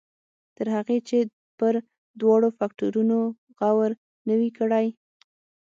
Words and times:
تر 0.57 0.67
هغې 0.75 0.97
چې 1.07 1.17
پر 1.59 1.73
دواړو 2.19 2.49
فکټورنو 2.59 3.19
غور 3.57 3.91
نه 4.27 4.33
وي 4.39 4.49
کړی. 4.59 4.87